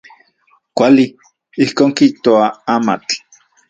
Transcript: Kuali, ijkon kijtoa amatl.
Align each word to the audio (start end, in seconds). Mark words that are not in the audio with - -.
Kuali, 0.81 1.05
ijkon 1.69 1.91
kijtoa 2.03 2.45
amatl. 2.79 3.15